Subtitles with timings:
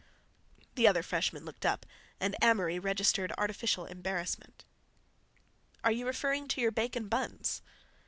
[0.73, 1.85] The other freshman looked up
[2.19, 4.65] and Amory registered artificial embarrassment.
[5.83, 7.61] "Are you referring to your bacon buns?"